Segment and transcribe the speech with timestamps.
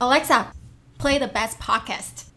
[0.00, 0.52] Alexa,
[0.98, 2.27] play the best podcast.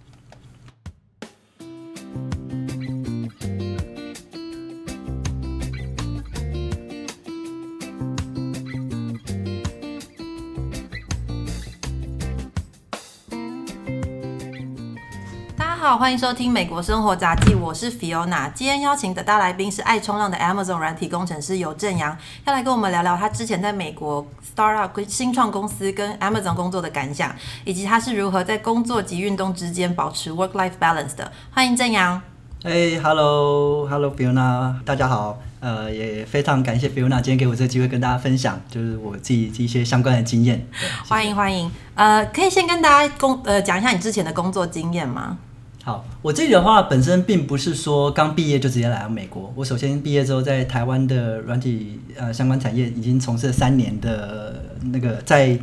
[15.91, 18.49] 好，欢迎收听《美国生活杂技》，我是 Fiona。
[18.53, 24.25] 今天邀请的大来宾是爱冲浪的 Amazon 软体工程师尤正阳，要来跟我们聊聊他之前在美国
[24.55, 27.35] startup 新创公司跟 Amazon 工作的感想，
[27.65, 31.29] 以及他是如何在工作及运动之间保持 work life balance 的。
[31.51, 32.21] 欢迎正阳。
[32.63, 35.39] 哎、h e l l o h e l l o Fiona，大家好。
[35.59, 40.65] 呃，也非常感谢 Fiona 今天给我这个机会跟大家分享，就是我自己一些相关的经验。
[41.05, 41.69] 欢迎欢迎。
[41.95, 45.37] 呃，可以先跟大家工呃讲一下你之前的工作经验吗？
[45.83, 49.51] 好，我自己的话本身并不是说刚毕业就直接来到美国。
[49.55, 55.57] 我首先毕业之后，在台湾的软体呃相关产业已经从事了三年的那个在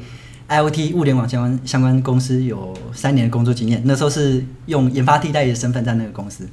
[0.49, 3.81] IoT 物联网相关相关公司有三年的工作经验。
[3.85, 6.49] 那时候是用研发替代的身份在那个公司。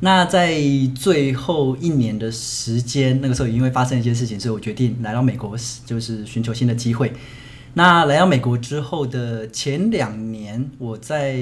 [0.00, 0.58] 那在
[0.94, 5.54] 最后一年的时间，那个时候因为发生一些事情，所以我决定来到美国，
[5.84, 7.12] 就是寻求新的机会。
[7.74, 11.38] 那来到美国之后的前两年，我在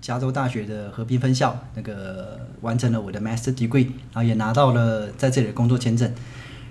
[0.00, 6.10] 加州大学的河滨分校那个完成了我的 Master Degree，然后也拿到了在这里的工作签证。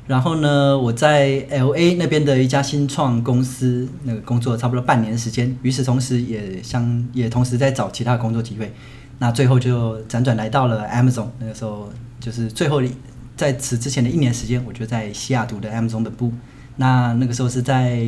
[0.07, 8.73] 然后呢，我在 L A 那边的一家新创公司那个工作差不多半年时间，与此同时也相也同时在找其他工作机会。
[9.19, 11.87] 那最后就辗转来到了 Amazon，那个时候
[12.19, 12.81] 就是最后
[13.37, 16.33] 在此之前的一年时间，我就在西雅图的 Amazon 本部。
[16.77, 18.03] 那那个时候是在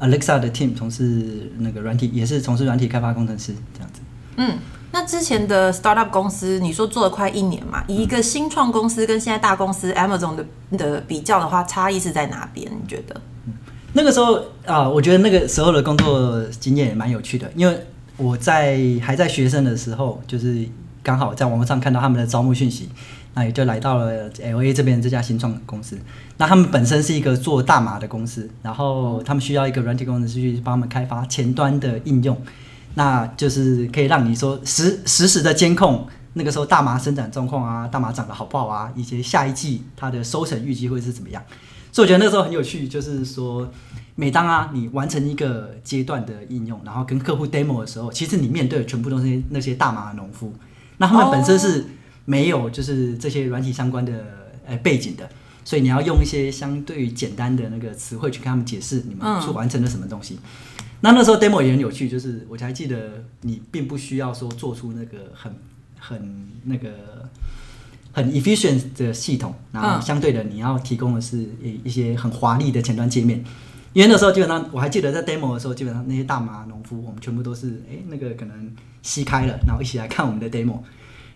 [0.00, 4.00] Alexa 的 team 从事那个软体，也是从事软体开发工程师这样子。
[4.36, 4.58] 嗯，
[4.92, 7.82] 那之前的 startup 公司，你说做了快一年嘛？
[7.88, 12.70] 以一个新创公司跟现在大公司 Amazon 的的比较的话，差异是在哪边？
[12.70, 13.18] 你觉得？
[13.94, 17.86] 那个时候啊，我觉得那个时候的工作经验也蛮有趣的，因为
[18.18, 20.68] 我在还在学生的时候，就是
[21.02, 22.90] 刚好在网络上看到他们的招募讯息，
[23.36, 25.98] 那也就来到了 L A 这边这家新创公司。
[26.38, 32.34] 那他们本身是一个做大麻的公司，然后他们需要一个软体工程师去帮他们开发前端的应用，
[32.94, 41.42] 那就是可以让你说实实时的监控那个时候大麻生长状况啊，大麻长得好不好啊，以及下一季它的收成预计会是怎么样。
[41.92, 43.70] 所以我觉得那时候很有趣，就是说，
[44.14, 50.52] 每当啊你完成一个阶段的应用，然后跟客户 demo 的时候，其实你面对的全部都是那些大麻农夫，
[50.98, 51.86] 那他们本身是
[52.26, 54.12] 没有就是这些软体相关的
[54.66, 55.26] 呃背景的，
[55.64, 60.38] 所以你要用一些相对于简单的那个词汇去跟他们解释你们所完成了什么东西。
[61.00, 65.54] 那那时候 demo 也很有趣，就是我才记得你并不需要说做出那个很
[65.98, 66.90] 很那个。
[68.16, 73.44] 很 efficient 的系统，然后相对的你要提供的是一一些很华丽的前端界面，
[73.92, 78.72] 因为那时候基本上我还记得在 demo 的时候，基本上那些大麻农夫我们全部都是哎那个可能
[79.02, 80.78] 吸开了，然后一起来看我们的 demo，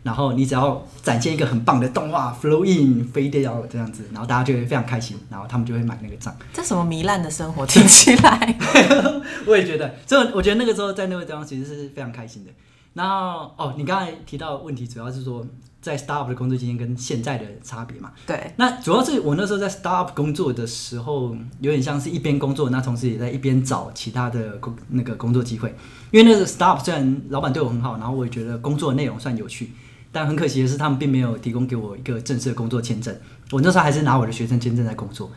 [0.03, 6.35] 然后你只要展现一个很棒的动画 flow in 飞掉这样子，然后大家就会非常开心，然后他们就会买那个账。
[6.53, 8.59] 这什么糜烂的生活听起来？
[9.47, 12.51] 我也觉得，所以我觉得那个时候在那个地方其实是非常开心的。
[12.95, 15.45] 然后哦，你刚才提到的问题主要是说。
[15.83, 18.13] 在 startup 的工作经验跟现在的差别嘛？
[18.27, 18.53] 对。
[18.57, 25.75] 那主要是我那时候在 startup 工作的时候，有点像是一边工作，那同时也在一边找其他的工那个工作机会。
[26.11, 29.71] 因为那个 startup 虽然老板对我很好，然后我也觉得工作内容算有趣，
[30.13, 33.15] 但很可惜的是，他们并没有提供给我一个正式的工作签证。
[33.51, 35.31] 我那时候还是拿我的学生签证在工作。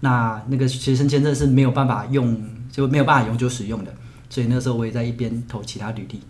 [0.00, 2.40] 那那个学生签证是没有办法用，
[2.70, 3.94] 就没有办法永久使用的。
[4.30, 6.20] 所以那时候我也在一边投其他履历。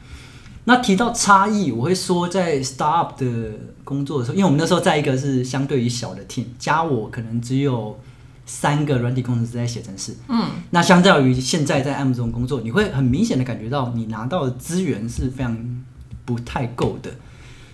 [0.64, 3.52] 那提到差异，我会说在 startup 的
[3.84, 7.98] 工作的时候，因为我们那时候在一个是相对于小的 team，加我可能只有
[8.46, 10.14] 三个软体工程师在写程式。
[10.28, 15.84] 嗯，那相较于现在在 Amazon 工作，你会很明显的感觉到你拿到的资源是非常
[16.24, 17.10] 不太够的。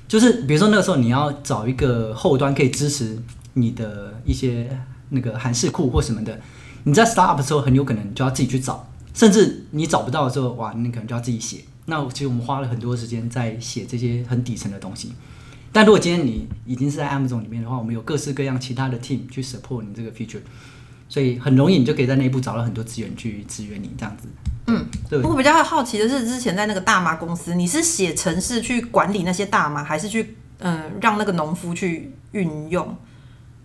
[0.07, 3.19] 就是比如说那个时候你要找一个后端可以支持
[3.55, 4.79] 你的一些
[5.11, 6.41] 那个韩式库或什么的，
[6.85, 11.61] 你在 startup 的时候很有可能就要自己去找，甚至你找不到的时候，哇，你可能就要自己写。
[11.87, 15.13] 那其实我们花了很多时间在写这些很底层的东西，
[15.71, 20.41] 但如果今天你已经是在 Amz 里面的话，我们有各式各样其他的 team 去 support 你这个 feature，
[21.09, 24.29] 所以很容易你就可以在内部找到很多资源去支援你这样子。
[24.67, 25.21] 嗯，对。
[25.23, 32.97] 我比较好奇的是，之前在那个大麻公司，你是写程式去管理那些大麻，还是去嗯让那个农夫去运用？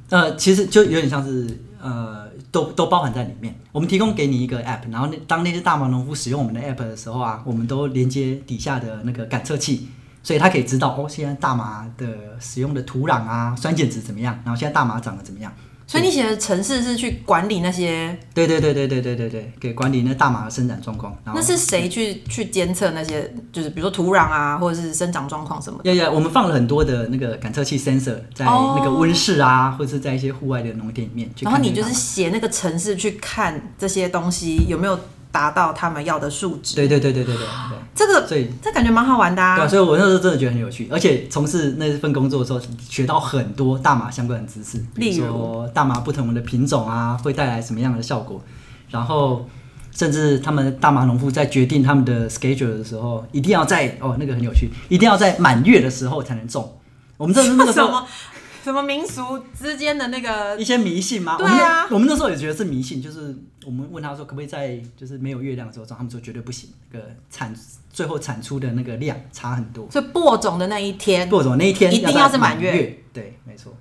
[0.10, 2.28] 呃，其实就有点像是呃。
[2.52, 3.54] 都都包含在里面。
[3.72, 9.88] 我们提供给你一个 app，然后那当那些大麻农夫使用我们的 app 的时候啊，我们都连接底下的那个感测器，
[10.24, 12.08] 所以他可以知道哦，现在大麻的
[12.40, 15.54] 使用的土壤啊，酸碱值怎么样，然后现在大麻长得怎么样。
[15.90, 21.18] 所以你写的城市是去管理那些，对对对对对对对对，给管理那大马的生长状况。
[21.26, 25.92] 那是谁去去监测那些，就是比如说土壤啊，或者是生长状况什么的？
[25.92, 35.00] 呀呀，我们放了很多的那个感测器 sensor 在哦那个温室啊，或者是在一些户外的农田里面然后你就是写那个城市去看这些东西有没有
[35.32, 36.76] 达到他们要的数值。
[36.76, 37.78] 对对对对对对对。
[37.96, 39.68] 这个所以这感觉蛮好玩的对啊，啊。
[39.68, 48.42] 所以我那时候真的觉得很有趣，而且从事那份工作的时候，学到很多大麻相关的知识，比例如如说大麻不同的品种啊，会带来什么样的效果，
[48.90, 49.48] 然后
[49.92, 56.78] 甚至他们大麻农夫在决定他们的 schedule 的时候，一定要在哦那个很有趣，一定要在满月的时候才能种。
[57.18, 58.02] 我们这是那个时候
[58.70, 61.36] 什么民俗之间的那个一些迷信吗？
[61.38, 63.36] 对啊我们那我们那时候也觉得是迷信，就是
[63.66, 67.54] 我们问他说可不可以在就是没有月亮的时候种，他们说绝对不行，那个产
[67.90, 69.90] 最后产出的那个量差很多。
[69.90, 73.76] 所以播种的那一天，播种那一天一定要是满月月，对，没错。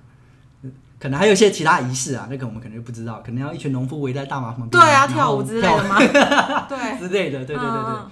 [0.99, 5.97] 可能还有一些其他仪式啊，那个我们可能就不知道，可能要一群农夫围在大麻旁边，对啊，跳舞之类的吗？
[6.67, 7.91] 对 之类的，对对对对。
[7.91, 8.11] 嗯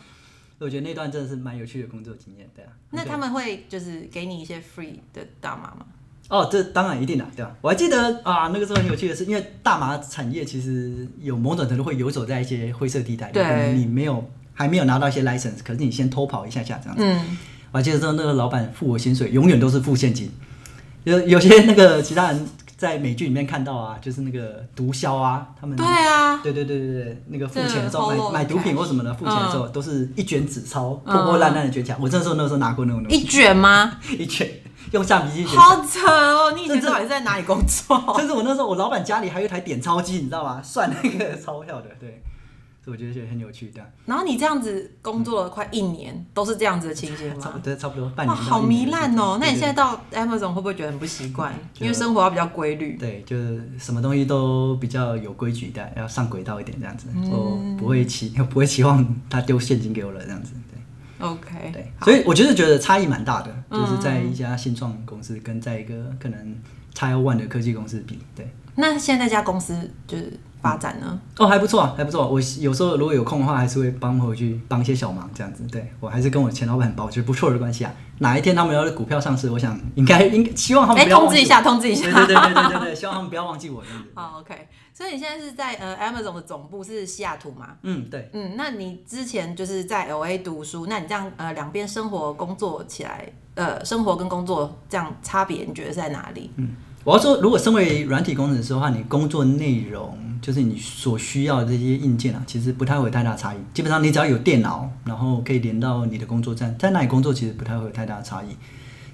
[0.59, 2.71] 我觉得那段真的是蛮有趣的工作经验，对啊。
[2.89, 5.85] 那他们会就是给你一些 free 的大麻吗？
[6.29, 17.03] 哦，这当然一定的，对吧、我还记得啊，那个时候很有趣的是，因为大麻产业其实有某种程度会游走在一些灰色地带，对可能你没有还没有拿到一些 license，可是你先偷跑一下下这样子。
[17.03, 17.37] 嗯，
[17.71, 20.29] 我还记得说那个老板付我薪水，永远都是付现金。
[21.05, 22.45] 有有些那个其他人
[22.77, 31.97] 在美剧里面看到啊，就是那个毒枭啊，他们对啊，对对对对对，那个付钱的时候买买毒品或什么的，付钱的时候都是一卷纸钞，嗯破破烂烂的卷起来。
[31.99, 33.99] 我那时候那时候拿过那种东西一，卷吗？
[34.17, 34.47] 一卷
[34.91, 35.57] 用橡皮筋卷。
[35.59, 36.53] 好扯哦！
[36.55, 37.99] 你以前到底在哪里工作？
[38.19, 40.61] 甚至我那时候我老板家里还有一台点钞机，你知道吗？
[40.63, 42.21] 算那个钞票的，对，
[42.87, 43.81] 所以我觉得觉得很有趣的。
[44.05, 47.35] 然后你这样子工作了快一年，都是这样子的情形吗？
[47.43, 49.37] 差不多差不多半哇，年到好糜烂哦！
[49.41, 51.53] 那你对现在到 Amazon 会不会觉得很不习惯？
[51.79, 52.95] 因为生活要比较规律。
[52.95, 57.07] 对，就是什么东西都比较有规矩的，要上轨道一点这样子。
[57.13, 60.53] 嗯我不会期不会期望他丢现金给我了这样子。
[60.71, 66.55] 对 OK，对，所以我觉得觉得差异蛮大的，嗯就是在一家新创公司跟在一个可能
[66.95, 68.49] Tile One 的科技公司比，对。
[68.79, 70.39] 那现在那家公司就是
[70.71, 71.19] 发展呢？
[71.37, 72.27] 哦，还不错啊，还不错。
[72.27, 75.63] 我有时候如果有空的话，还是会帮回去帮一些小忙这样子。
[75.71, 77.93] 对我还是跟我前老板保持不错的关系啊。
[78.19, 82.11] 哪一天他们要是股票上市，我想应该应该希望他们哎，通知一下，通知一下。
[82.25, 83.83] 对对对对对希望他们不要忘记我。
[84.15, 84.67] 好，OK。
[84.93, 87.67] 所以你现在是在呃 Amazon 的总部是西雅图吗？
[87.83, 88.31] 嗯，对。
[88.33, 96.49] 嗯，那你之前就是在 LA 读书，那你这样呃两边生活工作起来，呃生活跟工作这样差别，你觉得是在哪里？
[97.03, 103.57] 我要说，如果身为软体工程师的话，你工作内容就是你所需要的这些硬件啊，其实不太会有太大差异。
[103.73, 108.47] 基本上你只要有电脑，然后可以连到你的工作站，在那里工作其实不太会有太大的差异。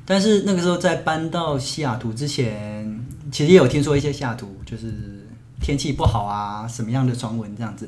[0.06, 5.28] 但是那个时候在搬到西雅图之前，其实也有听说一些西雅图就是
[5.62, 7.88] 天气不好啊，什么样的传闻这样子。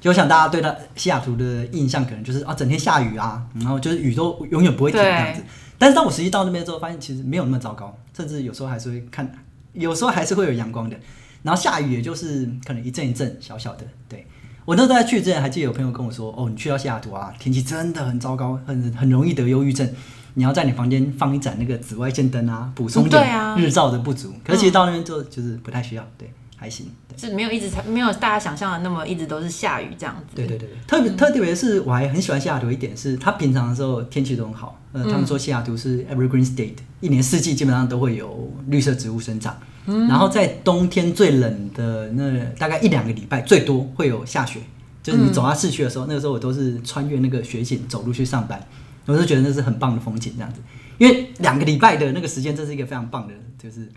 [0.00, 5.42] 就我想大家对他西雅图的印象可能就是啊，整天下雨啊，然后就是雨都永远不会停这样子。
[5.78, 9.30] 但是当我实际到那边之后，发现其实没有那么糟糕，甚至有时候还是会看，
[9.72, 10.96] 有时候还是会有阳光的。
[11.42, 13.84] 然后下雨也就是可能一阵一阵小小的。
[14.08, 14.24] 对
[14.64, 19.92] 我那时候在去之前，还记得有朋友跟我说，哦，你去到西雅图啊，天气真的很糟糕，很很容易得忧郁症。
[20.34, 24.32] 你要在你房间放一盏那个紫外线灯啊，补充点日照的不足。
[24.44, 26.86] 可是其实到那边之后，就是不太需要，对，还行。
[27.08, 30.36] 对是没有一直没有大家想象的那么一直都是下雨这样子。
[30.36, 34.80] 对对对对，特别特别是我还很喜欢西雅图一点是，它平常的时候天气都很好。
[34.92, 39.56] 呃，他们说西雅图是 evergreen state，一年四季基本上都会有绿色植物生长。
[39.84, 44.60] 然后在冬天最冷的那大概一两个礼拜，最多会有下雪。
[45.02, 48.64] 就是你走到市区的时候，那个时候我都是穿越那个雪景走路去上班，
[49.06, 50.60] 我就觉得那是很棒的风景，这样子。
[50.98, 53.88] 因为两个礼拜的那个时间，这是一个非常棒的，就是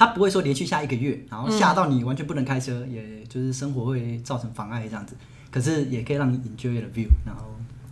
[0.00, 5.14] 它不会说连续下一个月，然后下到你完全不能开车，也就是生活会造成妨碍这样子。
[5.50, 7.44] 可是也可以让你 enjoy the view，然后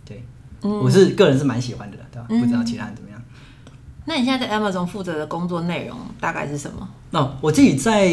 [0.03, 0.23] 对，
[0.61, 2.25] 我是个人是蛮喜欢的，对吧？
[2.27, 3.21] 不知道其他人怎么样。
[4.05, 6.89] 那你现在在 Amazon 负责的工作内容大概是什么？
[7.11, 8.07] 那、我自己在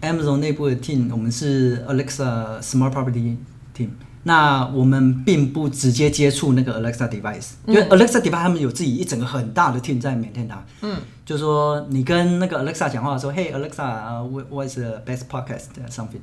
[0.00, 3.36] Amazon 内部的 team，我们是 Alexa Smart Property
[3.76, 3.90] Team。
[4.24, 10.64] 那我们并不直接接触那个 Alexa device，因为 Alexa device 他们有自己一整个很大的 team 在 maintain 它。
[10.82, 16.20] 嗯，就说你跟那个 Alexa 讲话的时候，Hey Alexa，what what's the best podcast something？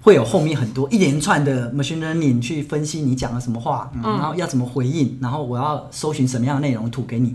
[0.00, 7.34] 会有后面很多一连串的 machine learning 去分析你讲了什么话，嗯然后要怎么回应，然后我要搜寻什么样的内容吐给你。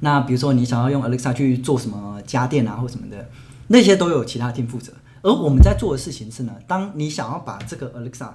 [0.00, 3.28] 那比如说你想要用 Alexa 去做什么家电啊或什么的，
[3.68, 4.92] 那些都有其他 team 负责。
[5.22, 8.28] 而我们在做的事情是呢，当你想要把这个 Alexa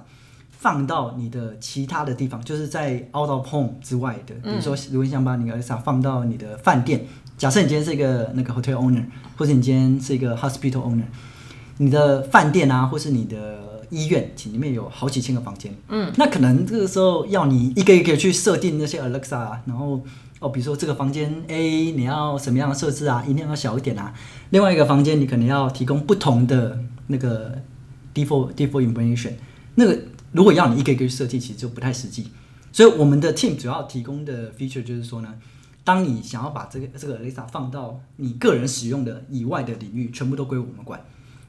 [0.62, 7.04] 放到你的其他的地方，就是在 out of home 之外的，比如说如果你想把你的 Alexa 放到你的饭店，
[7.36, 9.04] 假设你今天是一个那个 hotel owner，
[9.36, 11.02] 或者你今天是一个 hospital owner，
[11.78, 20.00] 你的饭店啊，或是你的医院，其里面有好几千个房间，嗯，那可能这个时候要你一个一个去设定那些 Alexa，啊然后
[20.38, 24.14] 哦，比如说这个房间 A 你要什么样的设置啊，音量要小一点啊，
[24.50, 26.78] 另外一个房间你可能要提供不同的
[27.08, 27.58] 那个
[28.14, 29.32] default default information，
[29.74, 29.98] 那个
[30.32, 32.28] 如果要你一个一个去设计，其实就不太实际。
[32.72, 35.34] 所以我们的 team 主要提供的 feature 就是说呢，
[35.84, 40.98] 当你想要把这个这个 Alexa 放到你个人使用的以外的领域，全部都归我们管。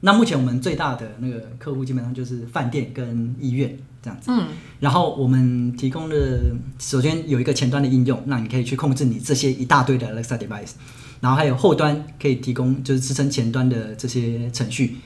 [0.00, 4.30] 那目前我们最大的那个客户基本上就是饭店跟医院这样子。
[4.30, 4.48] 嗯。
[4.80, 10.72] 然后我们提供的首先有一个前端的应用，那你可以去控制你这些一大堆的 Alexa device，
[11.20, 14.96] 然后还有后端可以提供就是支撑前端的这些程序，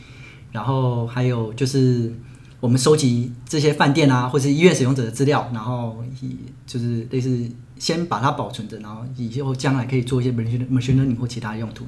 [0.50, 2.12] 然后还有就是。
[2.60, 6.36] 我们收集这些饭店啊，或是医院使用者的资料，然后以
[6.66, 7.48] 就是类似
[7.78, 11.86] 先把它保存着，然后以后将来可以做一些 machine machine learning 或其他用途，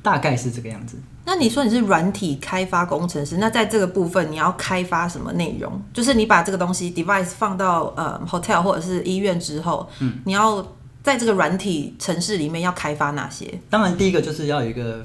[0.00, 0.96] 大概是这个样子。
[1.24, 5.82] 那你说你是软体开发工程师，那在这个部分你要开发什么内容？
[5.92, 10.64] 就是你把这个东西 device 放到呃 hotel 或者是医院之后，嗯，你要
[11.02, 13.60] 在这个软体城市里面要开发哪些？
[13.68, 15.04] 当然，第一个就是要有一个。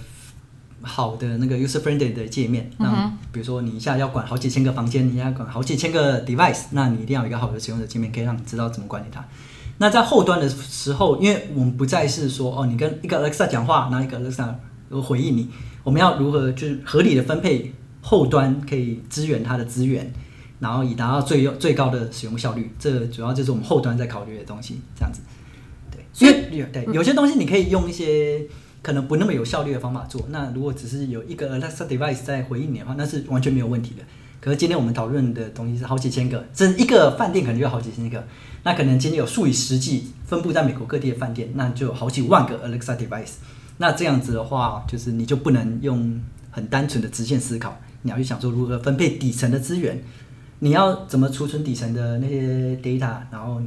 [0.88, 9.24] 好的那个 user friendly 的界面，那比如说你一下要管好几千个房间，你要管好几千个 device，那你一定要有一个好的使用者界面，可以让你知道怎么管理它。
[9.78, 14.56] 那在后端的时候，因为我们不再是说哦，你跟一个 Alexa 讲话，然后一个 Alexa
[15.02, 15.50] 回应你，
[15.84, 20.12] 我们要如何就是合理的分配后端可以支援它的资源，
[20.60, 22.72] 然后以达到最最高的使用效率。
[22.80, 25.22] 这主要就是我们后端在考虑的东西，这样子。
[25.92, 28.48] 对，因为对有些东西你可以用一些。
[28.88, 30.26] 可能不那么有效率的方法做。
[30.30, 34.04] 那如果只是有一个 Alexa device 在回应你的话，那是完全没有问题的。
[34.40, 38.26] 可是今天我们讨论的东西是好几千个，这一个饭店可能就有好几千个。
[38.64, 43.34] 那可能今天有数以十计分布在美国各地的饭店，那就有好几万个 Alexa device。
[43.76, 50.02] 那这样子的话，就是你就不能用很单纯的直线思考，你要去想说如何分配底层的资源，
[50.60, 53.62] 你要怎么储存底层的那些 data，然后。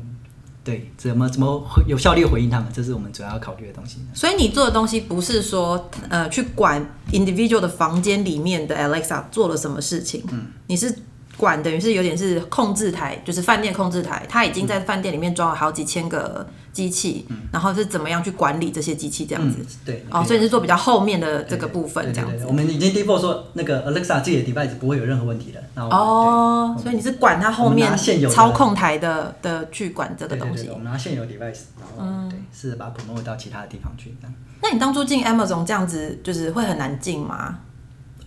[0.62, 3.99] 对，怎么怎么有效率回应他们，这是我们主要要考虑的东西。
[4.14, 10.95] 所以你做的东西不是说，呃，去管 individual 的房间里面的 Alexa 做了什么事情，嗯，你是。
[11.40, 19.78] 管等于是有点是控制台，就是饭店控制台，他已经在饭店里面装了好几千个机器，然后是怎么样去管理这些机器这样子？
[19.82, 22.44] 对，哦，所以你是做比较后面的这个部分这样子。
[22.47, 25.61] 我们已经 default 说那个 Alexa 自己的 device 不会有任何问题的。
[25.82, 27.90] 哦，所以你是管它后面
[28.28, 30.68] 操控台的的去管这个东西。
[30.68, 34.14] 我们拿现有 device，然后对，是把 promote 到其他的地方去。
[34.62, 37.61] 那你当初进 Amazon 这样子，就是会很难进吗？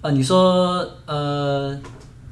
[0.01, 1.79] 呃，你说呃。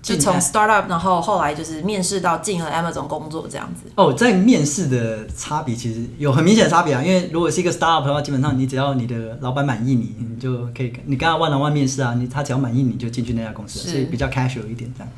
[0.02, 3.92] 就从 startup，然后后来就是面试到进了 Amazon 工作这样子。
[3.96, 15.14] 哦，在面试的差别其实有很明显的差别啊，因为如果是一个 startup 的话，基本上你只要你的老板满意你，你就可以你跟他万能万面试啊，你他只要满意你就进去那家公司，所以比较 casual 一点这样。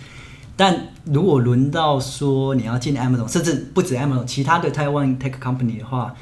[0.55, 6.13] 但如果轮到说你要进 Amazon，甚至不止 Amazon，其他的 Taiwan tech company 的话，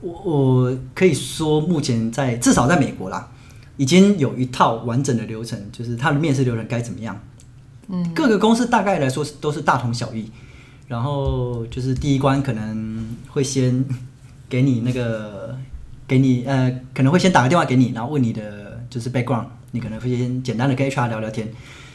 [0.00, 3.30] 我我可以说目前在至少在美国啦，
[3.76, 7.18] 已经有一套完整的流程，就是他的面试流程该怎么样。
[8.14, 10.30] 各个公司大概来说是都是大同小异，
[10.88, 13.84] 然后就是第一关可能会先
[14.48, 15.56] 给你那个
[16.08, 21.48] 给你呃可能会先打个电话给你，然后问你的就是 background，你可能会先简单的跟 HR 聊聊天，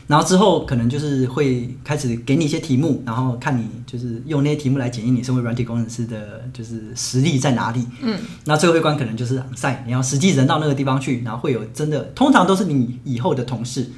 [0.07, 7.85] 然后之后可能就是会开始给你一些题目，然后看你就是用那些题目来检验你身为软体工程师的就是实力在哪里。
[8.01, 13.89] 嗯，那最后一关可能就是赛，你要实际人到那个地方去，然后会有真的通常都是你以后的同事。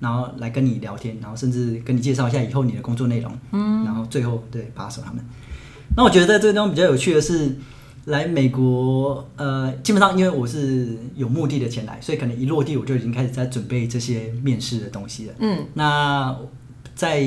[0.00, 5.24] 然后来跟你聊天，然后甚至跟你介绍一下以后你的工作内容，嗯，然后最后对把手他们。
[5.96, 7.56] 那我觉得在这个地方比较有趣的是，
[8.04, 15.66] 来美国，呃，基本上因为我是有目的的前来，所以可能一落地我就已经开始在准备这些面试的东西了，嗯。
[15.74, 16.36] 那
[16.94, 17.20] 在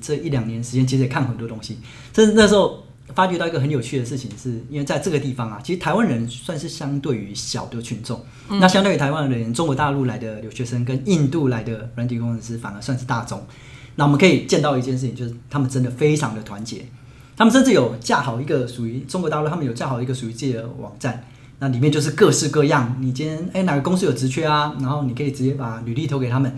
[0.00, 1.78] 这一两年时间，其实也看很多东西，
[2.14, 2.85] 甚至那时候。
[3.16, 8.24] 发觉到一个很有趣的事情，是因为在这个地方啊，其实台湾人算是相对于小的群众。
[8.48, 13.44] 那相对于台湾人，中国大陆来的留学生跟印度来的软体工程师反而算是大众。
[13.96, 16.84] 那我们可以见到一件事情，就是他们真的非常的团结。
[17.36, 21.24] 他们甚至有架好一个属于中国大陆，他们有架好一个属于自己的网站，
[21.58, 22.96] 那里面就是各式各样。
[23.00, 24.76] 你今天哎哪个公司有职缺啊？
[24.80, 26.54] 然后你可以直接把履历投给他们，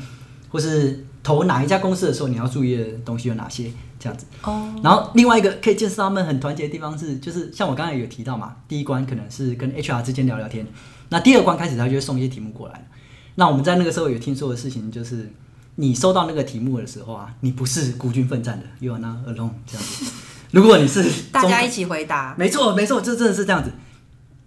[0.48, 3.70] 或是投哪一家公司的时候，你要注意的东西有哪些？
[4.00, 10.64] 这样子，哦，然后另外一个可以见识他们很团结的地方是，就是像我刚才有提到嘛，第一关可能是跟 HR 之间聊聊天，
[11.08, 12.88] 那第二关开始他就会送一些题目过来。
[13.34, 15.32] 那我们在那个时候有听说的事情就是，
[15.74, 20.12] 你收到那个题目的时候啊，你不是孤军奋战的，You are not alone 这样子。
[20.52, 23.72] 如果你是 大家一起回答，没错没错，这真的是这样子。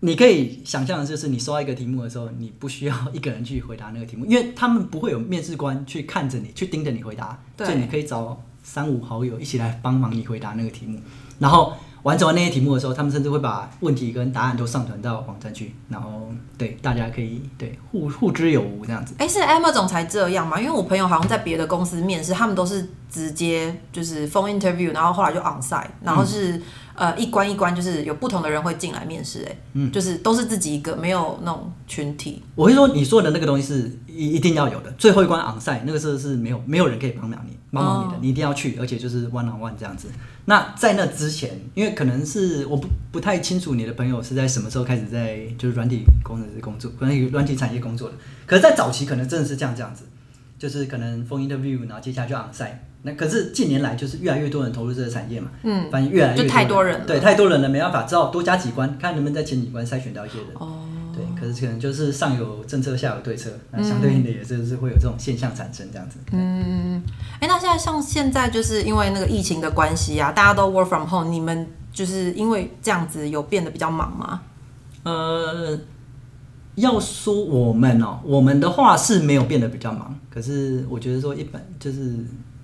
[0.03, 11.00] 你可以想象的就是，你收到一个题目的时候，你不需要一个人去回答那个题目，因为他们不会有面试官去看着你，去盯着你回答，对所以你可以找三五好友一起来帮忙你回答那个题目，
[11.38, 19.13] 然后完成完那些题目的时候，他们甚至会把问题跟答案都上传到网站去，然后对大家可以对互互知有无这样子。
[19.20, 20.60] 哎，是 Amazon 才这样吗？
[20.60, 26.60] 因为我朋友好像在别的公司面试，他们都是直接就是 phone interview，然后后来就 on site，然后是、
[26.95, 32.41] 呃一关一关，就是有不同的人会进来面试，哎，嗯，就是都是自己一个，没有那种群体。
[32.55, 40.07] 我会说你说的那个东西是一一定要有的，最后一关昂赛那个时候是没有没有人可以帮忙你帮忙你的，哦你一定要去，而且就是 one on one 这样子。
[40.45, 50.03] 那在那之前，因为可能是我不不太清楚你的朋友是在什么时候开始在就是软体工程师工作，软体软体产业工作的，可是，在早期可能真的是这样这样子，
[50.62, 52.75] 就是可能 phone interview，然后接下来就 on site。
[53.01, 60.48] 那可是近年来就是越来越多人投入这个产业嘛，嗯，反正越来越就太多人了对，太多人了，没办法，只好多加几关，看能不能在前几关筛选到一些人。
[60.53, 66.20] 哦，对，可是可能就是上有政策，下有对策，那相对应的也就是会有这种现象产生这样子。
[66.32, 67.01] 嗯，
[67.39, 74.41] 哎，那现在像现在就是因为那个疫情的关系啊，大家都 work from home，你们就是因为这样子有变得比较忙吗？
[75.03, 75.75] 呃，
[76.75, 82.15] 要说我们哦，我们的话是没有变得比较忙，可是我觉得说一般就是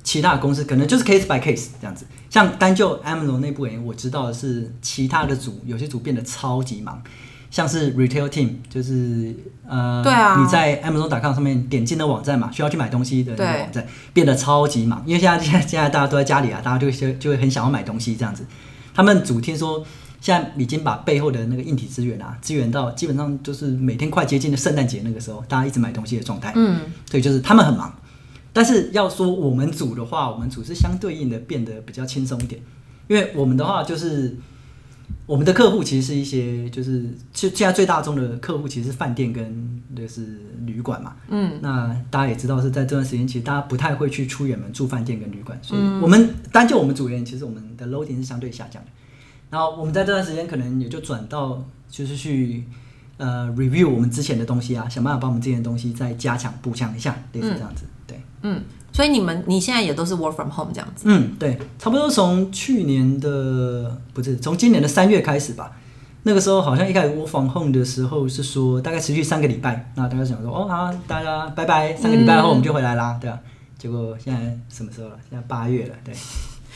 [0.03, 2.05] 其他公司可能就是 case by case 这样子。
[2.29, 7.01] 像单就 Amazon 内部而言，我知道的是其他的组有些组变得超级忙。
[7.49, 9.33] 像是 retail team，就是
[9.65, 18.45] 呃，对啊你在 Amazon.com 上面点进的网站嘛，需要去买东西的那个对网站，变得超级忙，因为现在现在现在大家都在家里啊，大家就会就会很想要买东西这样子。
[18.93, 19.81] 他们组听说
[20.27, 26.51] 现在已经把背后的那个硬体资源啊，资源到基本上就是每天快接近的圣诞节那个时候，大家一直买东西的状态。
[26.53, 27.95] 嗯，所以就是他们很忙。
[28.51, 32.61] 但是要说我们组的话，我们组是相对应的变得比较轻松一点，
[33.07, 34.35] 因为我们的话就是
[35.25, 41.15] 我们的客户其实是一些就是就现在最大众的客户其实是饭店跟就是旅馆嘛。
[41.29, 48.89] 嗯，那大家也知道是在这段时间，其实大家不太会去出远门住饭店跟旅馆，所以我们单就我们组而言，其实我们的 loading 是相对下降的。
[49.49, 52.65] 然后我们在这段时间可能也就转到就是去
[53.17, 57.83] 呃 review 我们之前的东西啊，想办法把我们之前的东西再加强补强一下，类似这样子。
[58.05, 61.03] 对，嗯，所以你们你现在也都是 work from home 这样子。
[61.07, 65.71] 嗯，对，差不多从去年的不是从今年的三月开始吧。
[66.23, 73.39] 那个时候好像一开始我防 home 的时候是说大概持续三个礼拜，那大家想说哦好，大家拜拜，三个礼拜后我们就回来啦，对啊。
[73.77, 75.15] 结果现在什么时候了？
[75.29, 76.13] 现在八月了，对，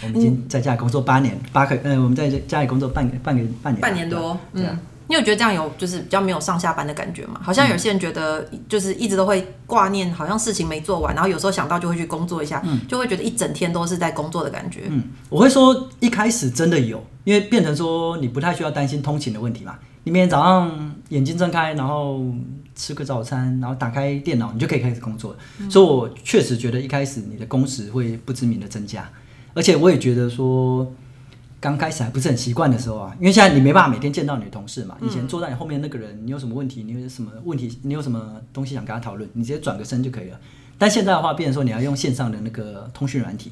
[0.03, 7.39] 我们已经在家里工作八年，八个呃我们在家里工作半个半个半年半年多，嗯，你有觉得这样有就是比较没有上下班的感觉吗？
[7.41, 14.83] 好像有些人觉得就是一直都会挂念，好像事情没做完，然后有时候想到就会去工作一下，嗯就会觉得一整天都是在工作的感觉。
[14.87, 19.75] 嗯，我会说一开始真的有，因为变成说你不太需要担心通勤的问题嘛。
[20.03, 22.19] 你每天早上眼睛睁开，然后
[22.75, 25.69] 吃个早餐，然后打开电脑，你就可以开始工作了。
[25.69, 29.07] 所以我确实觉得一开始你的工时会不知名的增加，
[29.53, 30.91] 而且我也觉得说。
[31.61, 34.97] 刚开始还不是很习惯的时候啊，因为现在你没办法每天见到你的同事嘛。
[34.99, 40.39] 以前坐在你后面那个人，你有什么问题，你有什么问题，你有什么东西想跟他讨论，你直接转个身就可以了。
[40.79, 43.51] 但现在的话，变成说你要用线上的那个通讯软体，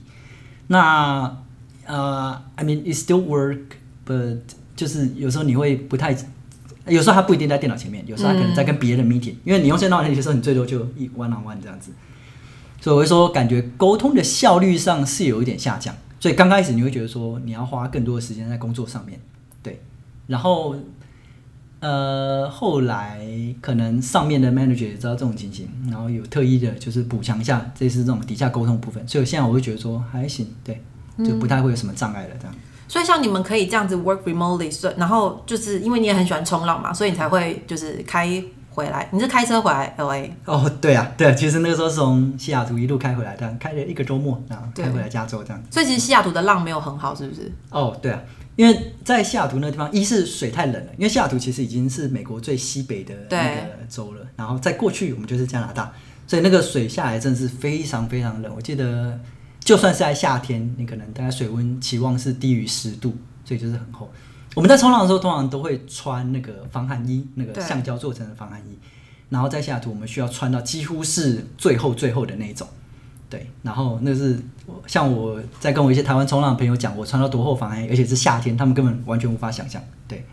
[0.65, 1.37] 那
[1.85, 4.39] 呃、i mean it still work，but
[4.75, 6.17] 就是有时候你会不太，
[6.87, 11.91] 有时候他不一定在电脑前面，有时候他可能在跟别人 meeting，、因为你用线上软体的时候，你最多就一 one on one 这样子，
[12.81, 19.19] 所以我会说感觉沟通的效率上是有一点下降，所以刚开始你会觉得说你要花更多的时间在工作上面，
[19.63, 19.81] 对，
[20.27, 20.75] 然后。
[21.81, 23.25] 呃，后来
[23.61, 30.83] 可能上面的 manager 也知道这种情形，然后有特意的就是补强一下这是这种底下沟通部分，所以现在我会觉得说还行，对，
[31.23, 32.53] 就不太会有什么障碍了这样。
[32.89, 38.43] 所以像你们可以这样子 work remotely，然后就是因为你也很喜欢冲浪嘛，所以你才会就是开
[38.79, 39.09] 回来。
[39.11, 40.29] 你是开车回来 LA？
[40.45, 45.61] 哦，对啊，对啊，其实那个时候是从西雅图一路开回来的，开了一个周末，然后开回来加州这样。
[45.69, 47.51] 所以其实西雅图的浪没有很好，是不是？
[47.71, 48.21] 哦，对啊，
[48.55, 55.91] 因为在西雅图那个地方，一是水太冷了，因为西雅图其实已经是美国最西北的那个州了，然后在过去我们就是加拿大，
[56.25, 58.51] 所以那个水下来真的是非常非常冷。
[58.55, 59.19] 我记得
[59.59, 64.09] 就算是在夏天，你可能大概水温期望是低于十度，所以就是很厚。
[64.55, 68.77] 我们在冲浪的时候，通常都会穿那个防寒衣，那个橡胶做成的防寒衣。
[69.29, 72.67] 然后在西雅图，我们需要穿到几乎是最后最后的那一种。
[73.29, 74.39] 对，然后那是
[74.87, 79.79] 像我在跟我一些台湾冲浪的朋友讲，我穿到多厚防寒衣，而且是夏天，他们根本完全无法想象。
[80.07, 80.25] 对，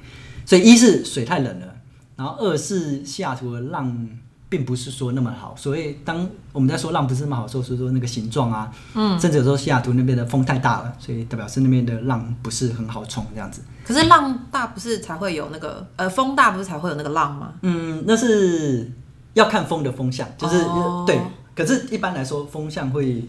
[0.46, 1.76] 所以一是水太冷了，
[2.16, 4.08] 然后二是西雅图的浪
[4.48, 5.54] 并不是说那么好。
[5.56, 13.62] 所以当我们在说浪不是那么好，说是说那个形状啊，嗯，甚至有时候西雅图那边的风太大了，所以代表是那边的浪不是很好冲这样子。
[13.84, 17.52] 可是浪大不是才会有那个呃风大不是才会有那个浪吗？
[17.62, 18.90] 嗯，那是
[19.34, 21.20] 要看风的风向，就是、哦对。
[21.54, 23.24] 可是，一般来说，风向会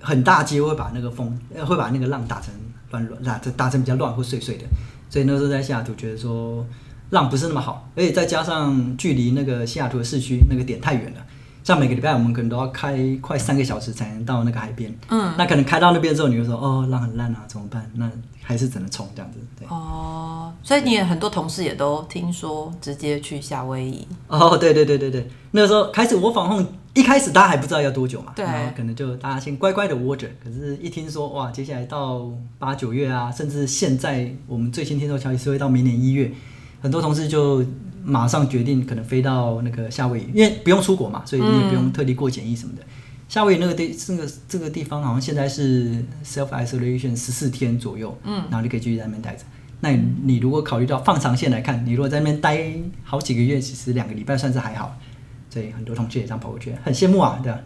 [0.00, 2.54] 很大机会把那个风，呃会把那个浪打成
[2.92, 4.64] 乱乱，打打成比较乱或碎碎的。
[5.10, 6.64] 所以那时候在西雅图觉得说
[7.10, 11.20] 浪不是那么好，而且再加上距离那个西雅图的市区那个点太远了。
[11.62, 17.90] 像每个礼拜我们可能都要开快三个小时才能到那个海边，嗯，那可能开到那边之后，你就说哦浪很烂啊，怎么办？
[17.94, 18.08] 那
[18.40, 19.66] 还是只能冲这样子，对。
[19.68, 26.64] 哦，所以你也很多同事也都听说直接去夏威夷，哦，对对对对对，那个时候开始我防控，
[26.94, 36.30] 一开始大家还不知道要多久嘛，对然后可能就大家先乖乖的窝着，可是一听说哇，接下来到八九月啊，甚至现在我们最新听说消息是会到明年一月，
[36.80, 37.64] 很多同事就
[38.04, 42.82] 马上决定可能飞到那个夏威夷，因为不用出国嘛，所以你也不用特地过检疫什么的。
[43.28, 49.44] 夏威夷那个地，这个这个地方好像现在是 self isolation 十四天左右，嗯，然后就可以继续在那边待着。
[49.80, 54.96] 那你你如果考虑到放长线来看，你如果在那边待好几个月，其实两个礼拜算是还好。
[55.48, 57.58] 所以很多同学也这样跑过去，很羡慕啊，对吧、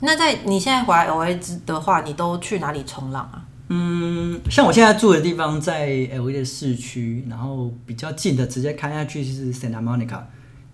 [0.00, 3.42] 那在你现在回来 LA 之的话，你都去哪里冲浪啊？
[3.74, 10.20] 嗯，像我现在住的地方在 L A 的市区，然后比较近的直接开下去就是 Santa Monica，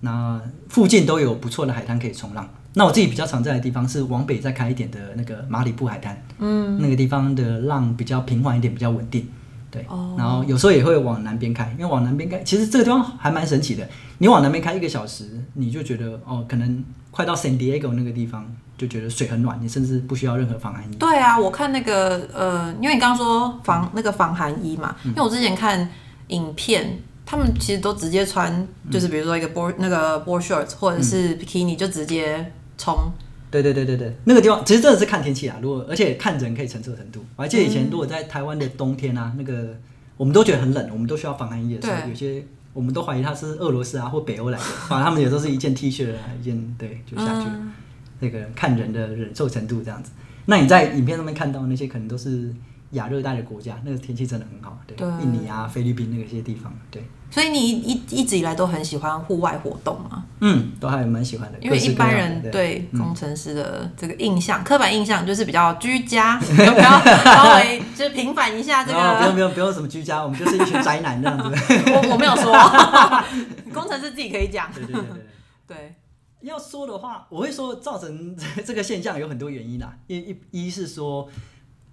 [0.01, 2.49] 那附近都有不错的海滩可以冲浪。
[2.75, 9.27] 那我自己比较常在的地方是往北再开一点的那个马里布海滩，嗯，那个地方的浪比较平缓一点，比较稳定。
[9.71, 9.85] 对，
[10.17, 13.87] 然后有时候也会往南边开，因为往南边开，其实这个地方还蛮神奇的。
[14.17, 16.83] 你往南边开一个小时，你就觉得哦，可能
[17.19, 20.95] 快到 San Diego 那个地方，就觉得水很暖，你甚至不需要任何防寒衣。
[20.95, 25.91] 对啊，我看那个呃，因为你刚刚说防那个防寒衣嘛，因为我之前看
[26.29, 32.97] 影片，他们其实都直接穿，就是比如说一个 board 那个 board shorts 或者是 bikini 就直接冲。
[33.51, 37.25] 对对对对对，那个地方其实真的是看天气啊，如果而且看人可以承受程度。
[37.35, 39.77] 我还记得以前如果在台湾的冬天啊，那个
[40.17, 42.45] 我们都觉得很冷，我们都需要防寒衣的时候，有些
[42.79, 47.53] 我们都怀疑他是俄罗斯啊或北欧来的，反正他们有时候是一件 T 恤啊，一件对就下去了。
[47.57, 47.73] 嗯
[48.21, 50.11] 那个看人的忍受程度这样子。
[50.47, 52.55] 那你在影片上面看到那些可能都是
[52.93, 60.25] 亚热带的国家，那个天气真的很好，对，对印尼啊、菲律宾那个些地方，对，所以你一一一直以来都很喜欢户外活动吗？
[60.41, 61.59] 嗯，都还蛮喜欢的。
[61.61, 69.35] 因为一般人对对工程师的这个印象、刻板印象就是比较居家， 要不要稍微就是平反一下这哦，不用？
[69.35, 71.45] 不用不用什么居家，我们就是一群宅男这样子。
[71.93, 72.53] 我我没有说，
[73.75, 74.73] 工程师自己可以讲。
[74.73, 75.27] 对对对对对。
[75.67, 75.95] 对，
[76.41, 79.95] 要说的话，我会说造成这个现象有很多原因啦。
[80.07, 81.29] 一一一是说，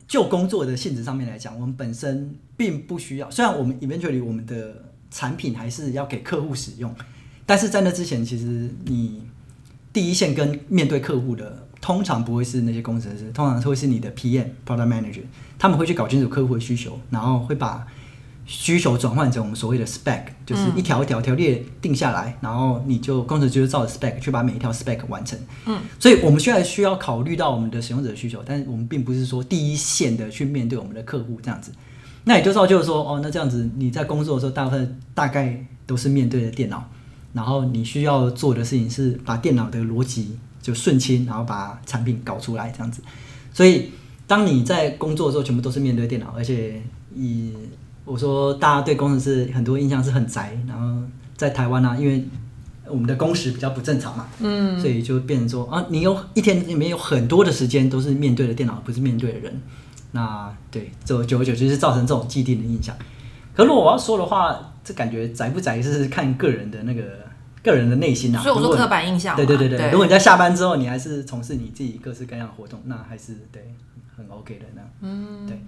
[0.07, 6.93] 就工作的性质上面来讲，我们本身并不需要，虽然我们 eventually 我们的产品还是要给客户使用，
[7.45, 9.23] 但是在那之前，其实你
[9.91, 15.21] 第一线跟面对客户的，通常不会是那些工程师，通常会是你的 PM product manager，
[15.57, 17.87] 他们会去搞清楚客户的需求，然后会把
[18.45, 25.37] 需求转换成我们所谓的 spec，就是一条一条条列定下来，然后你就工程师就照着 spec 去把每一条 spec 完成。
[25.65, 31.71] 嗯，所以我们需要需要考虑到我们的使用者的需求，但是我们并不是说第一线的去面对我们的客户这样子。
[32.23, 36.89] 那也就造就是说，哦，那这样子你在工作的时候，大部分大概都是面对着电脑，
[37.33, 43.01] 然后你需要做的事情是把电脑的逻辑就顺清，然后把产品搞出来这样子。
[43.53, 43.91] 所以
[44.27, 46.81] 当你在工作的时候，全部都是面对电脑，而且
[47.15, 47.53] 以
[48.05, 51.01] 我说大家对工程师很多印象是很宅，然后
[51.35, 52.25] 在台湾啊，因为
[52.87, 59.61] 我们的工时比较不正常嘛，嗯，所以就变成说啊，你有一天里面有很多的时间都是面对着电脑，不是面对着人。
[60.11, 62.95] 那对，就久而久之是造成这种既定的印象。
[63.53, 67.01] 可如果我要说的话，这感觉宅不宅是看个人的那个
[67.63, 68.41] 个人的内心啊。
[68.41, 69.37] 所以我说刻板印象嘛。
[69.37, 73.73] 对对对对，如果你在下班之后，你还是从事你自己各式各样的活动，那还是对
[74.15, 74.87] 很 OK 的呢。
[75.01, 75.59] 嗯，对。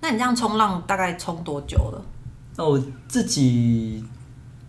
[0.00, 2.04] 那你这样冲浪大概冲多久了？
[2.56, 4.04] 那我自己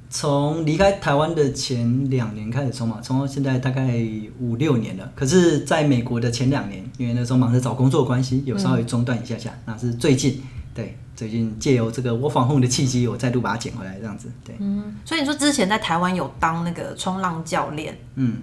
[0.10, 4.00] 从离开台湾的前两年开始冲嘛，冲到现在大概
[4.40, 5.12] 五六年了。
[5.16, 9.52] 可是在美国的前两年，因为那时候忙着找工作关系，有稍微中断一下下。
[9.66, 10.42] 那是最近，
[10.74, 14.32] 对，最近借由这个我防控的契机，我再度把它捡回来，这样子。
[14.44, 18.38] 对，嗯，所以你说之前在台湾有当那个冲浪教练，嗯，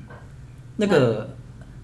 [0.77, 1.29] 那个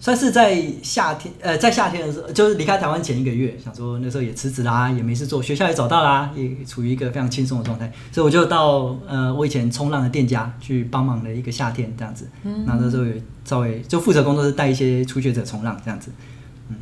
[0.02, 16.10] 算是在夏天，呃，在夏天的时候，就是离开台湾前一个月，想说那时候也辞职啦，也没事做，学校也找到啦，也处于一个非常轻松的状态，所以我就到呃我以前冲浪的店家去帮忙了一个夏天这样子，嗯，那那时候也稍微就负责工作是带一些初学者冲浪这样子，
[16.68, 16.74] 嗯，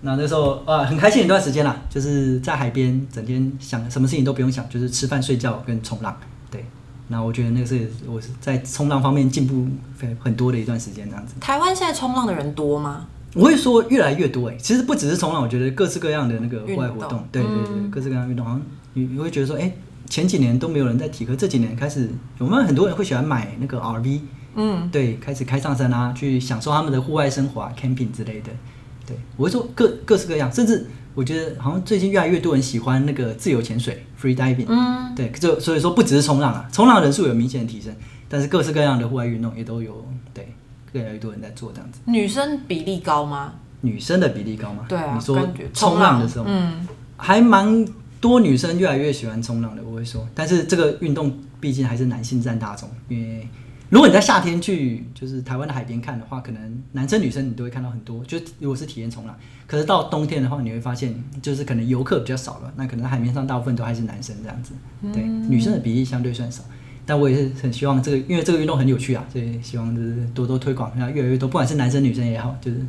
[0.00, 6.18] 那那时候啊很开心一段时间啦，就是在海边整天想什么事情都不用想，就是吃饭睡觉跟冲浪，
[6.50, 6.64] 对，
[7.12, 9.68] 那我觉得那个是我是在冲浪方面进步
[10.00, 11.34] 很很多的一段时间这样子。
[11.38, 13.06] 台湾现在冲浪的人多吗？
[13.34, 18.62] 我会说越来越多哎，其实不只是冲浪，我觉得各式各样的那个户外活运动动，对对对，嗯各式各样的运动，好像
[18.94, 19.72] 你你会觉得说，哎、
[20.06, 24.20] 前几年都没有人在提，可这几年开始，我们很多人会喜欢买那个 RV，
[24.56, 28.50] 嗯，对，开始开上山啊，去享受他们的户外生活、啊、camping 之类的。
[29.06, 34.66] 对，我会说各各式各样，甚至我觉得好像最近越来越多人喜欢那个自由潜水 （free diving）。
[34.68, 37.94] 嗯，对，就所以说不只是冲浪啊，冲浪人数有明显的提升，
[38.28, 40.48] 但是各式各样的户外运动也都有，对，
[40.92, 42.00] 越来越多人在做这样子。
[42.06, 43.54] 女生比例高吗？
[43.82, 44.86] 女生的比例高吗？
[44.88, 45.36] 对啊，你说
[45.74, 47.84] 冲浪的时候，嗯，还蛮
[48.20, 50.26] 多女生越来越喜欢冲浪的，我会说。
[50.34, 53.48] 但是这个运动毕竟还是男性占大众，因为
[53.92, 58.24] 如果你在夏天去就是台湾的海边看的话，可能男生女生你都会看到很多。
[58.24, 64.72] 就如果是体验冲浪，可是到冬天的话，你会发现就是可能游客比较少了，那可能海面上大部分都还是男生这样子。
[65.12, 66.62] 对，女生的比例相对算少。
[67.04, 72.80] 但我也是很希望这个，因为这个运动很有趣啊，所以希望就是多多推广，然后越来越多，不管是男生女生也好，就是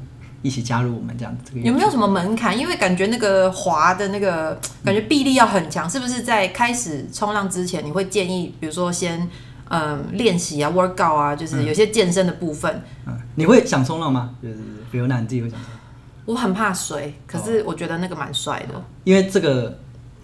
[0.42, 1.44] 一起加入我们这样子。
[1.50, 2.58] 这个有没有什么门槛？
[2.58, 9.28] 因为感觉那个滑的那个感觉臂力要很强，是不是在开始冲浪之前，你会建议，比如说先
[9.70, 12.84] 嗯练习啊、workout 啊，就是有些健身的部分。
[13.06, 14.36] 嗯，你会想冲浪吗？
[14.42, 14.58] 就是
[14.92, 15.70] 比如那你自己会想冲？
[16.26, 18.82] 我很怕水，可是我觉得那个蛮帅的。
[19.04, 19.78] 因为这个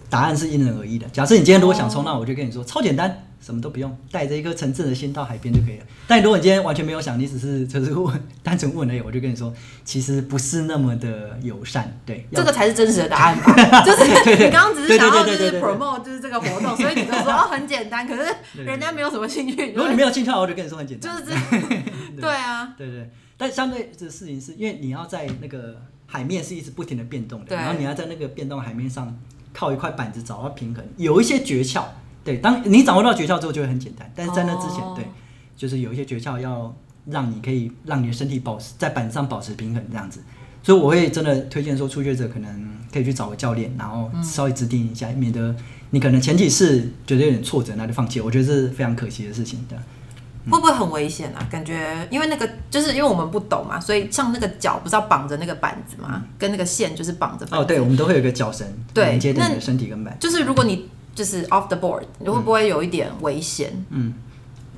[0.08, 1.06] 答案是因人而异的。
[1.08, 5.84] 假设你今天如果想冲浪，我就跟你说超简单，什么都不用，带着一颗诚挚的心到海边就可以了。
[6.06, 9.52] 但如果你今天完全没有想，你只是 就是问单纯问而已，我就跟你说，
[9.84, 11.98] 其实不是那么的友善。
[12.04, 13.54] 对，要这个才是真实的答案吧？
[13.82, 14.04] 就是
[14.44, 19.72] 你刚刚只是想要就是 promote 就是这个活动，所以你就说哦很简单，可是人家没有什么兴趣。
[19.74, 21.16] 如果你没有兴趣的话，我就跟你说很简单。
[21.16, 29.18] 就是这，对啊，对对，但相对的事情是因为你要在那个海面是一直不停的变动的，然后你要在那个变动的海面上
[29.54, 31.84] 靠一块板子找到平衡，有一些诀窍。
[32.22, 35.04] 对，当你掌握到诀窍之后就会很简单，但是在那之前，哦对，
[35.56, 36.74] 就是有一些诀窍要
[37.06, 40.20] 让你可以让你的身体保持在板子上保持平衡这样子。
[40.62, 45.56] 所以我会真的推荐说，初学者可能可以去找个教练，然后稍微指定一下，免得
[45.88, 48.20] 你可能前几次觉得有点挫折，那就放弃。
[48.20, 49.76] 我觉得这是非常可惜的事情的。
[50.50, 51.46] 会不会很危险啊？
[51.50, 57.46] 感觉因为那个就是因为我们不懂嘛，所以像那个脚不是要绑着那个板子嘛，跟那个线就是绑着。
[57.50, 60.16] 哦，对，我们都会有一个脚绳对连接着你的身体跟板。
[60.18, 60.88] 就是如果你
[61.20, 63.70] 就是 off the board，你会不会有一点危险？
[63.90, 64.14] 嗯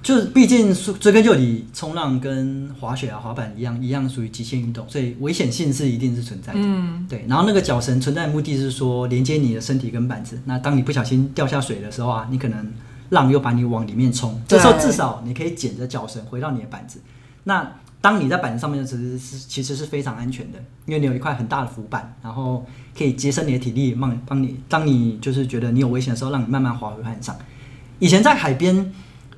[0.02, 6.58] 就是毕竟追追根究底，冲浪跟滑雪啊、滑板一样，一样属于极限运动，所以危险性是一定是存在的。
[6.60, 7.24] 嗯，对。
[7.28, 10.36] 然后那个脚绳存在的目的是说连接你的身体跟板子。
[10.46, 12.72] 那当你不小心掉下水的时候啊，你可能
[13.10, 17.00] 浪又把你往里面冲，这对时候至少你可以捡着脚绳回到你的板子。
[17.44, 17.72] 那
[18.02, 27.34] 当你在板子上面的时候，是其实是非常安全的，因为你有一块很大的浮板，然后可以节省你的体力，帮帮你，当你就是觉得你有危险的时候，让你慢慢滑回岸上。
[28.00, 28.92] 以前在海边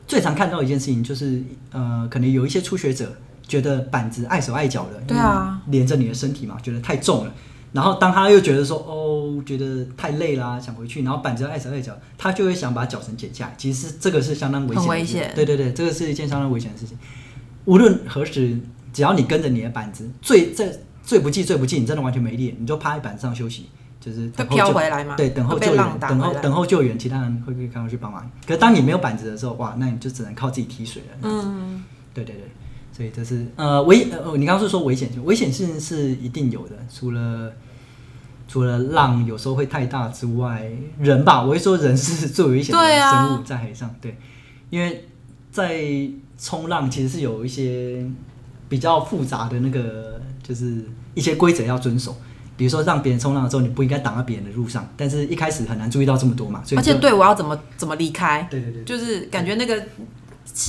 [0.06, 3.14] 最常看到一件事情就是，呃，可能有一些初学者
[3.46, 7.34] 觉得板子碍手碍脚的，对啊，连着你的身体嘛，觉得太重了。
[7.72, 13.54] 然后当他又觉得说，哦，觉得太累啦，想回去，然后板子碍手碍脚，他就会想把脚绳解下来。
[13.58, 16.96] 其实这个是相当危险的很危险对对对，这个是一件相当危险的事情。
[17.64, 18.58] 无论何时，
[18.92, 20.70] 只要你跟着你的板子，最最
[21.02, 23.66] 最不济最不济，你真的完全没力，你就趴在板子上休息，
[24.00, 25.14] 就是会等候救飘回来吗？
[25.16, 25.98] 对，等候救援。
[26.00, 28.30] 等候等候救援，其他人会不会看过去帮忙？
[28.46, 31.18] 可是当你没有板子的时候，哇，那你就只能靠自己提水了。
[31.22, 32.44] 嗯，对对对，
[32.92, 37.52] 所以这是呃危呃，你刚刚是说危险性，危险性是一定有的，除了
[38.46, 44.16] 除了浪有时候会太大之外，人吧，我会说人是最危险的生物在海上，对，
[44.70, 45.08] 因为
[45.50, 45.82] 在
[46.38, 48.04] 冲浪其实是有一些
[48.68, 52.16] 比较复杂的那个，就是一些规则要遵守。
[52.56, 58.46] 比如说，让别人冲浪的时候，你不应该挡在别人的路上，但是一开始很难注意到这么多嘛，所以而且对我要怎么怎么离开？
[58.48, 59.82] 对对对，就是感觉那个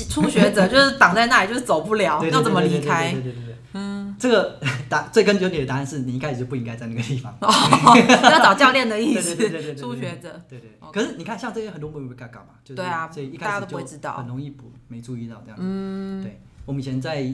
[0.10, 4.58] 初学者就是挡在那里，就是走不了，要怎么离开对对对，嗯，这个
[4.88, 7.36] 答最根究底的答案是你一开始就不应该在那个地方。
[7.42, 7.52] 哦，
[8.24, 9.76] 要找教练的意思对对对。
[9.76, 14.18] 初学者，对对可是你看，像这些很多妹妹嘎嘎嘛，就是对啊所以一大家开始就都不会知道。
[14.18, 15.58] 很容易不没注意到这样。
[15.60, 17.30] 嗯，对，我们以前在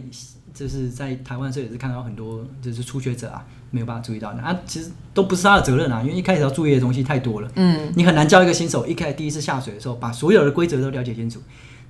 [0.51, 4.41] 就是在台湾的时候也是看到很多就是初学者啊没有办法注意到的。
[4.41, 7.51] 啊，其实都不是他的责任啊，因为一开始要注意的东西太多了。
[7.55, 11.39] 嗯，你很难教一个新手一开始第一次下水的时候，把所有的规则都了解清楚，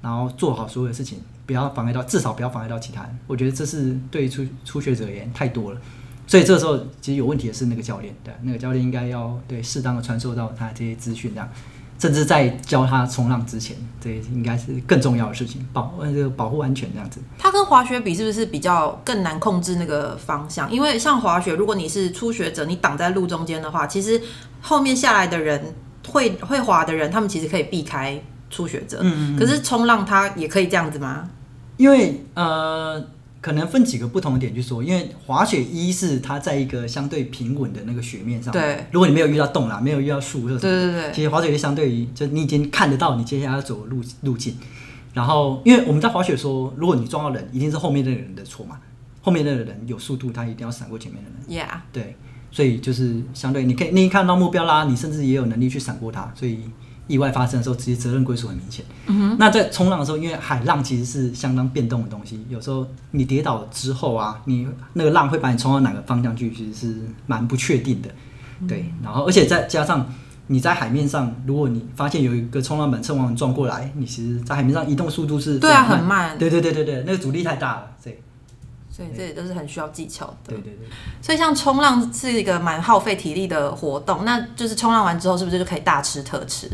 [0.01, 3.19] 然后做好所有的事情，不要妨碍到，至少不要妨碍到其他人。
[3.27, 5.79] 我觉得这是对初初学者而言太多了，
[6.25, 11.49] 所以这个时候其实有问题的是那个教练，对，那个教练应该要对适当的传授到他这些资讯，这样，
[11.99, 17.19] 甚至在教他冲浪之前，这应该是更重要的事情，保呃这个保护安全这样子。
[17.37, 20.71] 它跟滑雪比是不是比较更难控制那个方向？
[20.71, 24.19] 因为像滑雪，如果你是初学者，你挡在路中间的话，其实
[24.61, 25.75] 后面下来的人
[26.07, 28.19] 会会滑的人，他们其实可以避开
[28.51, 28.99] 初学者。
[29.01, 29.39] 嗯嗯嗯。
[29.39, 31.27] 可是冲浪它也可以这样子吗？
[31.77, 33.03] 因为呃，
[33.41, 41.11] 可能分几个不同的点去说，因为滑雪一是它在一个相对平稳的那个雪面上，对，如果你没有遇到洞啦，没有遇到树或者什么对对对。
[41.11, 44.55] 其实滑雪就相对于就你已经看得到你接下来要走的路路径，
[45.13, 48.77] 然后因为我们在滑雪说，如果你撞到人，一定是后面那个人的错嘛，
[49.21, 52.15] 后面那个人有速度，他一定要闪过前面的人，，Yeah，对，
[52.51, 56.59] 所以就是相对你可以你看到目标啦，你甚至也有能力去闪过它，所以
[57.11, 58.85] 意外发生的时候，其实责任归属很明显。
[59.07, 68.09] 嗯那在冲浪的时候，因为海浪其实是相当变动的东西，有时候你跌倒之后啊，你那个浪会把你冲到哪个方向去，其实是蛮不确定的。
[68.67, 70.07] 对，然后而且再加上
[70.47, 78.15] 你在海面上，如果你发现有一个冲浪板正往你撞过来，你其实在海面上移动速度是对啊很慢对对对对对，那个阻力太大了，所以
[78.91, 80.35] 所以这也都是很需要技巧的。
[80.47, 80.87] 对对对。
[81.21, 86.69] 所以像冲浪是一个蛮耗费体力的活动，那就是冲浪完之后是不是就可以大吃特吃？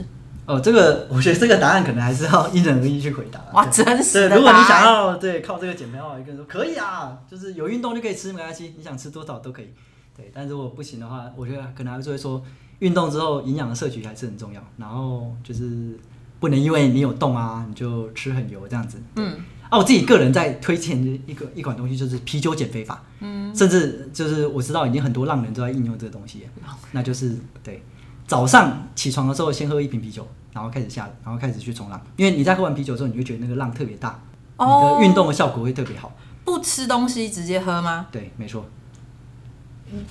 [0.47, 3.39] 哦，这个我觉得这个答案可能还是要因人而异去回答。
[3.53, 9.67] 哇，真是对，的如果你想要对靠这个减肥的话，一个人说可以啊，就是有运动就可以吃没关系，你想吃多少都可以。
[10.15, 12.41] 对，但如果不行的话，我觉得可能还是会说，
[12.79, 15.99] 运动之后营养的摄取还是很重要，然后就是
[16.39, 18.97] 不能因为你有动啊，你就吃很油这样子。
[19.17, 19.35] 嗯，
[19.69, 26.47] 啊，我自己个人在推荐一个一款东西就是啤酒减肥法，嗯，甚至就是我知道已经很多浪人都在应用这个东西，
[26.93, 27.83] 那就是对，
[28.27, 34.19] 早上起床的时候先喝一瓶啤酒，然后开始下，然后开始去冲浪，因为你在喝完啤酒之后，你会觉得那个浪特别大，
[34.57, 36.11] 哦你的运动的效果会特别好，
[36.43, 38.07] 不吃东西直接喝吗？
[38.11, 38.65] 对，没错。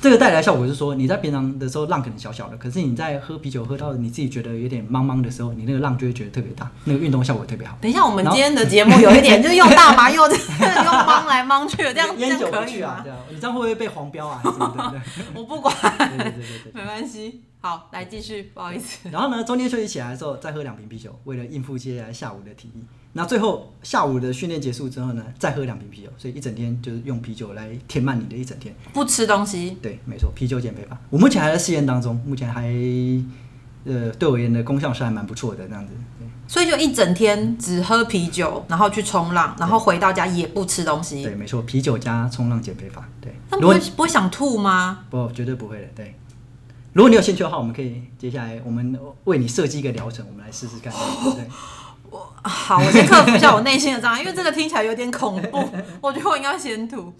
[0.00, 7.76] 这个带来的效果是说，你在平常的时候浪可能小小的，可是你在喝啤酒喝到你自己觉得有点茫茫的时候，你那个浪就会觉得特别大，那个运动效果特别好。
[7.82, 10.38] 等一下，我们今天的节目有一点就是用大麻，又用
[11.06, 12.88] 帮来帮去的，这样这烟酒样可以吗，？
[12.88, 14.40] 啊对啊， 你这样会不会被黄标啊？
[14.42, 15.02] 还是什么的？
[15.34, 16.72] 我不管，对对对对对。
[16.72, 17.42] 没关系。
[17.60, 19.08] 好，来继续，不好意思。
[19.10, 22.84] 然后呢，中间休息起来的时候再喝两瓶啤酒，为了应付接下来下午的体力。
[23.12, 28.74] 那最后下午的训练结束之后呢，再喝两瓶啤酒，所以一整天就是用啤酒来填满你的一整天。
[28.92, 32.68] 不吃东西，对，没错，啤酒减肥法，我目前还在试验当中，目前还
[33.84, 35.92] 呃对我而言的功效是还蛮不错的这样子。
[36.48, 43.08] 所以就一整天只喝啤酒，然后去冲浪，然后回到家也不吃东西对，，没错，啤酒加冲浪减肥法。
[43.20, 45.06] 对，那不会不会想吐吗？
[45.10, 45.88] 不绝对不会的。
[45.96, 46.14] 对，
[46.96, 50.90] 如果你有兴趣的话，我们可以接下来我们为你设计一个疗程，我们来试试看。
[51.36, 51.46] 对。
[52.42, 55.68] 好，我先克服一下我内心的障碍，因为这个听起来有点恐怖，
[56.00, 57.12] 我觉得我应该先吐。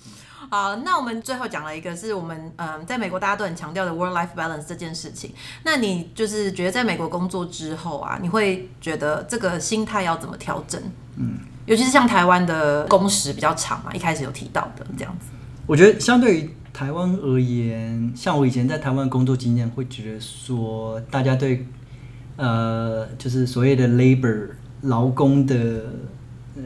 [0.48, 5.34] 好，那我们最后讲了一个是我们嗯，在美国大家都很强调的 work-life balance 这件事情。
[5.62, 10.80] 那你就是觉得在美国工作之后啊，你会觉得这个心态要怎么调整？
[11.16, 15.26] 嗯，尤其是像台湾的工时比较长嘛，一开始有提到的这样子。
[15.66, 21.64] 我觉得相对于台湾而言，像我以前在台湾工作经验，会觉得说大家对
[22.36, 24.48] 呃，就是所谓的 labor
[24.82, 25.84] 劳工的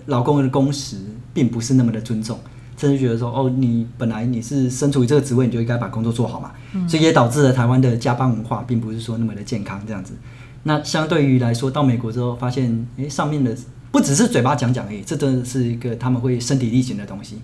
[0.06, 0.96] 劳工的工时，
[1.32, 2.36] 并不是那么的尊重，
[2.76, 6.50] 甚至觉得说哦，你本来你是身处于这个职位，你就应该把工作做好嘛，
[6.88, 10.14] 所以也导致了台湾的加班文化并不是说那么的健康这样子。
[10.64, 13.56] 那相对于来说，到美国之后发现，诶，上面的
[13.92, 17.38] 不只是嘴巴讲讲而已，这真的是一个他们会身体力行的东西。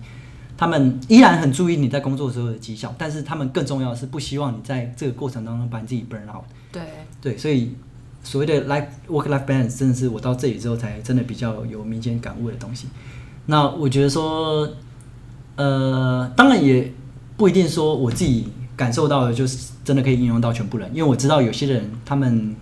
[0.57, 6.43] 他们依然很注意你在工作时候的绩效，但是他们更重要的是不希望你在这个过程当中把你自己 burn out。
[6.71, 6.81] 对，
[7.21, 7.73] 对，所以
[8.23, 12.87] 所谓的 life work life balance 真的是我到这里之后才真的比较有明显感悟的东西。
[13.45, 14.67] 那我觉得说，
[15.55, 16.91] 呃，当然也
[17.37, 22.55] 不一定说我自己感受到的就是真的可以应用到全部人，因为我知道有些人他们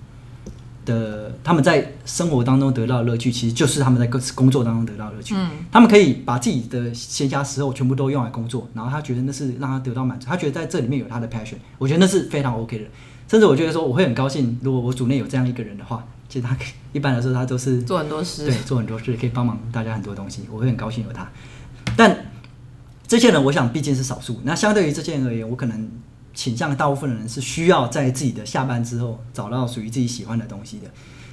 [0.85, 5.33] 的他们在生活当中得到的乐趣，其实就是他们在工工作当中得到的乐趣。
[5.35, 12.85] 嗯，他们可以把自己的闲暇时候全部都用来工作，然后他觉得那是让他得到满足，他觉得在这里面有他的 passion，我觉得那是非常 OK 的。
[13.27, 16.55] 甚至我觉得说我会很高兴，如果我组内有这样一个人的话，其实他
[16.93, 21.27] 一般来说他都是做很多事对，做很多事，可以帮忙大家很多东西，我会很高兴有他。
[21.97, 22.15] 但
[23.07, 24.39] 这些人，我想毕竟是少数。
[24.43, 25.89] 那相对于这些人而言，我可能
[26.35, 30.87] 倾向大部分的人是需要在自己的下班之后找到属于自己喜欢的东西的，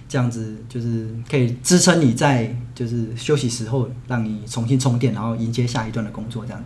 [0.09, 6.65] 这样子就是可以支撑你在就是休息时候让你重新充电，然后迎接下一段的工作这样。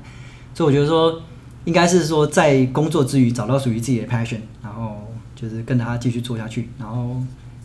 [0.54, 1.20] 所以我觉得说，
[1.64, 4.96] 应该是说在工作之余找到属于自己的 passion，然后
[5.34, 7.16] 就是跟着他继续做下去，然后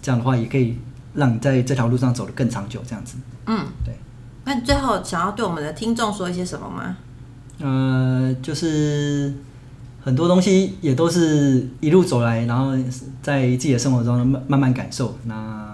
[0.01, 0.77] 这样的话也可以
[1.13, 3.17] 让你在这条路上走得更长久，这样子。
[3.45, 3.93] 嗯，对。
[4.43, 6.97] 那你最后想要对我们的听众说一些什么吗？
[7.60, 9.34] 呃，就是
[10.04, 12.75] 很多东西也都是一路走来，然后
[13.21, 15.15] 在自己的生活中慢慢慢感受。
[15.25, 15.69] 那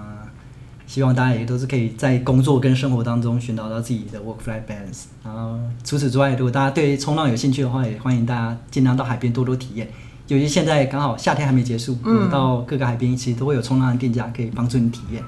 [0.85, 5.05] 希望大家也都是可以在工作跟生活当中寻找到自己的 work-life balance。
[5.23, 9.89] 然后除此之外，如果大家对冲浪有兴趣的话，也欢迎大家尽量到海边多多体验。
[10.27, 11.97] 尤其现在刚好夏天还没结束，
[12.29, 15.23] 到各个海边其实都会有冲浪的店家可以帮助你体验。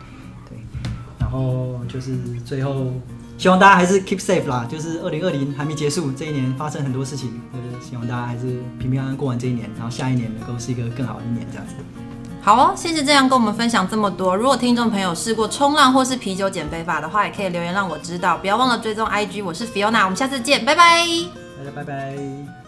[0.49, 0.57] 对，
[1.17, 2.91] 然后就是最后
[3.39, 11.73] 希望大家还是 keep safe 啦，就是二零二零还没结束，这一年发生很多事情，就是希望大家还是平平安安过完这一年，然后下一年能够是一个更好的一年这样子。
[12.41, 14.35] 好哦，谢谢这样跟我们分享这么多。
[14.35, 18.37] 如果听众朋友试过冲浪或是啤酒减肥法的话，也可以留言让我知道。
[18.37, 21.05] 不要忘了追踪 IG，我是 Fiona，我们下次见，拜拜。
[21.57, 22.58] 大家拜拜。